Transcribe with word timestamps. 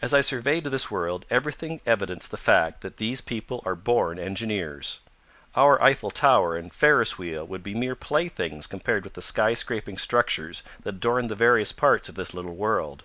As 0.00 0.14
I 0.14 0.22
surveyed 0.22 0.64
this 0.64 0.90
world, 0.90 1.26
everything 1.28 1.82
evidenced 1.84 2.30
the 2.30 2.38
fact 2.38 2.80
that 2.80 2.96
these 2.96 3.20
people 3.20 3.62
are 3.66 3.74
born 3.74 4.18
engineers. 4.18 5.00
Our 5.54 5.76
Eiffel 5.82 6.10
Tower 6.10 6.56
and 6.56 6.72
Ferris 6.72 7.18
Wheel 7.18 7.46
would 7.46 7.62
be 7.62 7.74
mere 7.74 7.94
playthings 7.94 8.66
compared 8.66 9.04
with 9.04 9.12
the 9.12 9.20
sky 9.20 9.52
scraping 9.52 9.98
structures 9.98 10.62
that 10.80 10.94
adorn 10.94 11.26
the 11.26 11.34
various 11.34 11.72
parts 11.72 12.08
of 12.08 12.14
this 12.14 12.32
little 12.32 12.56
world. 12.56 13.04